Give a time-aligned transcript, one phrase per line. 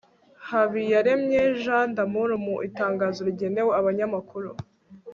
[0.49, 4.49] habiyaremye jean d'amour mu itangazo rigenewe abanyamakuru